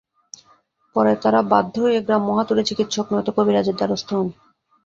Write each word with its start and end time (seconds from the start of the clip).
পরে 0.95 1.13
তাঁরা 1.23 1.41
বাধ্য 1.51 1.73
হয়ে 1.85 1.99
গ্রাম্য 2.01 2.29
হাতুড়ে 2.37 2.63
চিকিৎসক, 2.69 3.05
নয়তো 3.11 3.31
কবিরাজের 3.37 3.75
দ্বারস্থ 3.77 4.09
হন। 4.13 4.27